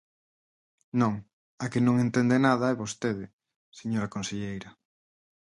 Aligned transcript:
Non, 1.01 1.13
a 1.63 1.65
que 1.71 1.81
non 1.85 1.95
entende 2.05 2.35
nada 2.47 2.65
é 2.73 2.79
vostede, 2.83 3.25
señora 3.79 4.11
conselleira. 4.15 4.69